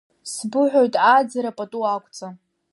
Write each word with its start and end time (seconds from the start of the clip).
Сбыҳәоит 0.33 0.93
ааӡара 1.07 1.51
пату 1.57 1.83
ақәҵа. 1.93 2.27